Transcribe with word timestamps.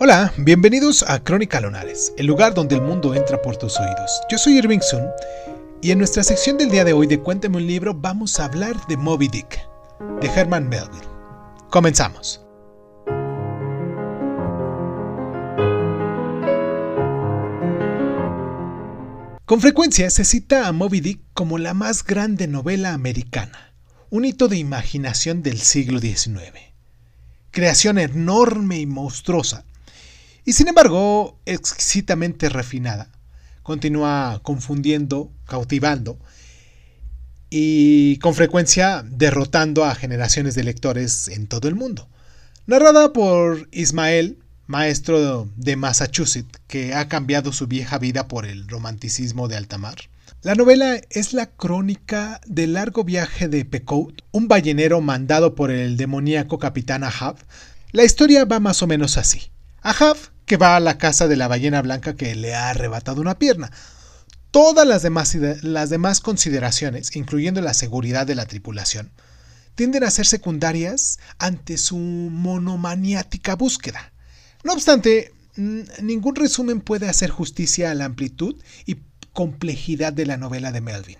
Hola, 0.00 0.32
bienvenidos 0.36 1.02
a 1.08 1.24
Crónica 1.24 1.60
Lunares, 1.60 2.12
el 2.16 2.26
lugar 2.26 2.54
donde 2.54 2.76
el 2.76 2.82
mundo 2.82 3.16
entra 3.16 3.42
por 3.42 3.56
tus 3.56 3.80
oídos. 3.80 4.20
Yo 4.30 4.38
soy 4.38 4.56
Irving 4.56 4.78
Sun 4.78 5.02
y 5.82 5.90
en 5.90 5.98
nuestra 5.98 6.22
sección 6.22 6.56
del 6.56 6.70
día 6.70 6.84
de 6.84 6.92
hoy 6.92 7.08
de 7.08 7.18
Cuéntame 7.18 7.56
un 7.56 7.66
libro 7.66 7.94
vamos 7.94 8.38
a 8.38 8.44
hablar 8.44 8.76
de 8.86 8.96
Moby 8.96 9.26
Dick, 9.26 9.58
de 10.20 10.28
Herman 10.28 10.68
Melville. 10.68 11.02
Comenzamos. 11.70 12.40
Con 19.46 19.60
frecuencia 19.60 20.10
se 20.10 20.24
cita 20.24 20.68
a 20.68 20.72
Moby 20.72 21.00
Dick 21.00 21.22
como 21.34 21.58
la 21.58 21.74
más 21.74 22.04
grande 22.04 22.46
novela 22.46 22.94
americana, 22.94 23.74
un 24.10 24.24
hito 24.24 24.46
de 24.46 24.58
imaginación 24.58 25.42
del 25.42 25.58
siglo 25.58 25.98
XIX. 25.98 26.52
Creación 27.50 27.98
enorme 27.98 28.78
y 28.78 28.86
monstruosa 28.86 29.64
y 30.48 30.54
sin 30.54 30.66
embargo 30.66 31.38
exquisitamente 31.44 32.48
refinada. 32.48 33.10
Continúa 33.62 34.40
confundiendo, 34.42 35.30
cautivando 35.44 36.18
y 37.50 38.16
con 38.20 38.34
frecuencia 38.34 39.04
derrotando 39.06 39.84
a 39.84 39.94
generaciones 39.94 40.54
de 40.54 40.64
lectores 40.64 41.28
en 41.28 41.48
todo 41.48 41.68
el 41.68 41.74
mundo. 41.74 42.08
Narrada 42.64 43.12
por 43.12 43.68
Ismael, 43.72 44.38
maestro 44.66 45.50
de 45.54 45.76
Massachusetts, 45.76 46.58
que 46.66 46.94
ha 46.94 47.08
cambiado 47.08 47.52
su 47.52 47.66
vieja 47.66 47.98
vida 47.98 48.26
por 48.26 48.46
el 48.46 48.68
romanticismo 48.68 49.48
de 49.48 49.56
alta 49.58 49.76
mar. 49.76 49.98
La 50.40 50.54
novela 50.54 50.98
es 51.10 51.34
la 51.34 51.44
crónica 51.44 52.40
del 52.46 52.72
largo 52.72 53.04
viaje 53.04 53.48
de 53.48 53.66
Pecout, 53.66 54.22
un 54.32 54.48
ballenero 54.48 55.02
mandado 55.02 55.54
por 55.54 55.70
el 55.70 55.98
demoníaco 55.98 56.58
capitán 56.58 57.04
Ahab. 57.04 57.36
La 57.92 58.04
historia 58.04 58.46
va 58.46 58.60
más 58.60 58.82
o 58.82 58.86
menos 58.86 59.18
así. 59.18 59.50
Ahab 59.82 60.16
que 60.48 60.56
va 60.56 60.74
a 60.74 60.80
la 60.80 60.98
casa 60.98 61.28
de 61.28 61.36
la 61.36 61.46
ballena 61.46 61.82
blanca 61.82 62.16
que 62.16 62.34
le 62.34 62.54
ha 62.54 62.70
arrebatado 62.70 63.20
una 63.20 63.38
pierna. 63.38 63.70
Todas 64.50 64.86
las 64.86 65.90
demás, 65.90 66.20
consideraciones, 66.20 67.14
incluyendo 67.14 67.60
la 67.60 67.74
seguridad 67.74 68.26
de 68.26 68.34
la 68.34 68.46
tripulación, 68.46 69.12
tienden 69.74 70.02
a 70.02 70.10
ser 70.10 70.26
secundarias 70.26 71.20
ante 71.38 71.76
su 71.76 71.98
monomaniática 71.98 73.54
búsqueda. 73.54 74.12
No 74.64 74.72
obstante, 74.72 75.32
ningún 75.56 76.34
resumen 76.34 76.80
puede 76.80 77.08
hacer 77.08 77.30
justicia 77.30 77.90
a 77.90 77.94
la 77.94 78.06
amplitud 78.06 78.56
y 78.86 78.96
complejidad 79.32 80.12
de 80.14 80.26
la 80.26 80.38
novela 80.38 80.72
de 80.72 80.80
Melvin. 80.80 81.18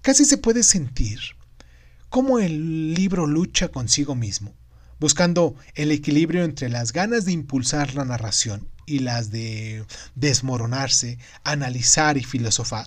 Casi 0.00 0.24
se 0.24 0.38
puede 0.38 0.62
sentir 0.62 1.20
cómo 2.08 2.38
el 2.38 2.94
libro 2.94 3.26
lucha 3.26 3.68
consigo 3.68 4.14
mismo 4.14 4.54
buscando 5.02 5.56
el 5.74 5.90
equilibrio 5.90 6.44
entre 6.44 6.68
las 6.68 6.92
ganas 6.92 7.24
de 7.24 7.32
impulsar 7.32 7.96
la 7.96 8.04
narración 8.04 8.68
y 8.86 9.00
las 9.00 9.32
de 9.32 9.84
desmoronarse, 10.14 11.18
analizar 11.42 12.16
y 12.16 12.22
filosofar. 12.22 12.86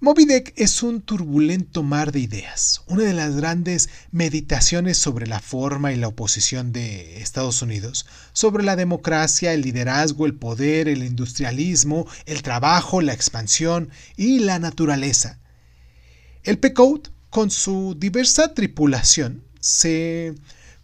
Moby 0.00 0.24
Dick 0.24 0.54
es 0.56 0.82
un 0.82 1.02
turbulento 1.02 1.82
mar 1.82 2.12
de 2.12 2.20
ideas, 2.20 2.80
una 2.86 3.02
de 3.02 3.12
las 3.12 3.36
grandes 3.36 3.90
meditaciones 4.10 4.96
sobre 4.96 5.26
la 5.26 5.40
forma 5.40 5.92
y 5.92 5.96
la 5.96 6.08
oposición 6.08 6.72
de 6.72 7.20
Estados 7.20 7.60
Unidos, 7.60 8.06
sobre 8.32 8.64
la 8.64 8.74
democracia, 8.74 9.52
el 9.52 9.60
liderazgo, 9.60 10.24
el 10.24 10.34
poder, 10.36 10.88
el 10.88 11.02
industrialismo, 11.02 12.06
el 12.24 12.40
trabajo, 12.40 13.02
la 13.02 13.12
expansión 13.12 13.90
y 14.16 14.38
la 14.38 14.58
naturaleza. 14.58 15.40
El 16.42 16.58
Pequot, 16.58 17.12
con 17.28 17.50
su 17.50 17.94
diversa 17.98 18.54
tripulación, 18.54 19.44
se 19.60 20.34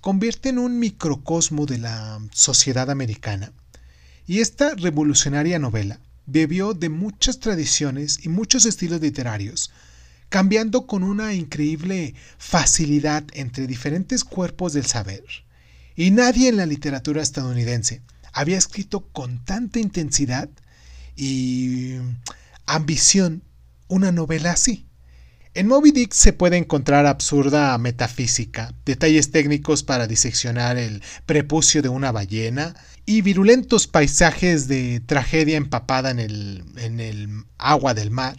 convierte 0.03 0.49
en 0.49 0.59
un 0.59 0.81
microcosmo 0.81 1.65
de 1.65 1.79
la 1.79 2.21
sociedad 2.33 2.91
americana. 2.91 3.53
Y 4.27 4.41
esta 4.41 4.75
revolucionaria 4.75 5.61
novela 5.61 6.01
bebió 6.27 6.75
de 6.75 6.89
muchas 6.89 7.39
tradiciones 7.39 8.19
y 8.25 8.29
muchos 8.29 8.67
estilos 8.67 9.01
literarios, 9.01 9.71
cambiando 10.29 10.89
con 10.89 11.05
una 11.05 11.35
increíble 11.35 12.15
facilidad 12.37 13.25
entre 13.33 13.69
diferentes 13.69 14.25
cuerpos 14.25 14.73
del 14.73 14.87
saber. 14.87 15.25
Y 15.95 16.11
nadie 16.11 16.49
en 16.49 16.57
la 16.57 16.67
literatura 16.67 17.23
estadounidense 17.23 18.03
había 18.33 18.59
escrito 18.59 19.07
con 19.13 19.45
tanta 19.45 19.79
intensidad 19.79 20.51
y 21.15 21.95
ambición 22.67 23.45
una 23.87 24.11
novela 24.11 24.51
así. 24.51 24.85
En 25.55 25.69
Moby 25.69 25.91
Dick 25.91 26.15
se 26.15 26.33
puede 26.33 26.57
encontrar 26.57 27.05
absurda 27.05 27.77
metafísica, 27.77 28.73
detalles 28.87 29.33
técnicos 29.33 29.83
para 29.83 30.07
diseccionar 30.07 30.79
el 30.79 31.03
prepucio 31.27 31.83
de 31.83 31.91
una 31.91 32.11
ballena 32.11 32.75
y 33.05 33.21
virulentos 33.21 33.87
paisajes 33.87 34.67
de 34.67 35.01
tragedia 35.01 35.59
empapada 35.59 36.11
en 36.11 36.21
el, 36.21 37.45
agua 37.59 37.93
del 37.93 38.11
mar. 38.11 38.37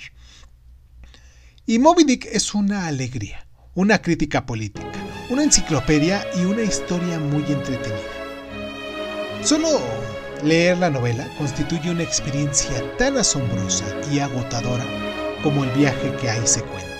Y 1.67 1.77
Moby 1.77 2.03
Dick 2.03 2.25
es 2.31 2.55
una 2.55 2.87
alegría, 2.87 3.45
una 3.75 4.01
crítica 4.01 4.47
política, 4.47 4.89
una 5.29 5.43
enciclopedia 5.43 6.25
y 6.35 6.45
una 6.45 6.63
historia 6.63 7.19
muy 7.19 7.43
entretenida. 7.43 7.99
Solo 9.43 9.69
leer 10.43 10.79
la 10.79 10.89
novela 10.89 11.27
constituye 11.37 11.91
una 11.91 12.01
experiencia 12.01 12.97
tan 12.97 13.17
asombrosa 13.17 13.85
y 14.11 14.17
agotadora 14.17 14.85
como 15.43 15.63
el 15.63 15.69
viaje 15.71 16.11
que 16.19 16.31
ahí 16.31 16.47
se 16.47 16.63
cuenta. 16.63 16.92